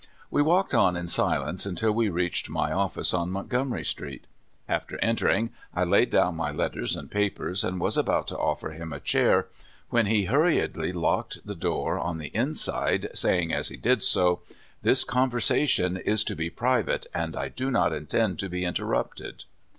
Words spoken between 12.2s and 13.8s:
inside, saying as he